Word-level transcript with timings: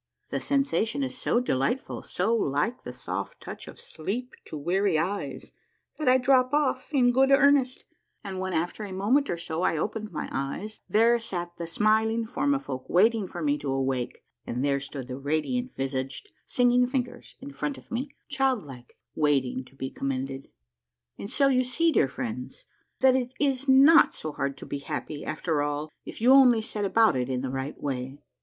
The 0.29 0.39
sensation 0.39 1.03
is 1.03 1.15
so 1.15 1.39
delightful, 1.39 2.01
so 2.01 2.35
like 2.35 2.81
the 2.85 2.91
soft 2.91 3.39
touch 3.39 3.67
of 3.67 3.79
sleep 3.79 4.33
to 4.45 4.57
weary 4.57 4.97
eyes, 4.97 5.51
that 5.97 6.09
I 6.09 6.17
drop 6.17 6.55
off 6.55 6.91
in 6.91 7.11
good 7.11 7.29
earnest, 7.29 7.85
and 8.23 8.39
when, 8.39 8.51
after 8.51 8.83
a 8.83 8.91
moment 8.93 9.29
or 9.29 9.37
so, 9.37 9.61
I 9.61 9.77
opened 9.77 10.11
my 10.11 10.27
eyes 10.31 10.79
there 10.89 11.19
sat 11.19 11.55
the 11.57 11.67
smiling 11.67 12.25
Formifolk 12.25 12.89
waiting 12.89 13.27
for 13.27 13.43
me 13.43 13.59
to 13.59 13.69
awake, 13.71 14.23
and 14.47 14.65
there 14.65 14.79
stood 14.79 15.07
the 15.07 15.19
radiant 15.19 15.75
visaged 15.75 16.31
Singing 16.47 16.87
Fingers 16.87 17.35
in 17.39 17.51
front 17.51 17.77
of 17.77 17.91
me, 17.91 18.09
child 18.27 18.63
like, 18.63 18.97
waiting 19.13 19.63
to 19.65 19.75
be 19.75 19.91
commended. 19.91 20.49
And 21.19 21.29
so 21.29 21.47
you 21.47 21.63
see, 21.63 21.91
dear 21.91 22.07
friends, 22.07 22.65
that 23.01 23.15
it 23.15 23.35
is 23.39 23.67
not 23.69 24.15
so 24.15 24.31
hard 24.31 24.57
to 24.57 24.65
be 24.65 24.79
happy 24.79 25.23
after 25.23 25.61
all 25.61 25.91
if 26.05 26.21
you 26.21 26.31
only 26.33 26.63
set 26.63 26.85
about 26.85 27.15
it 27.15 27.29
in 27.29 27.41
the 27.41 27.51
right 27.51 27.79
way. 27.79 28.23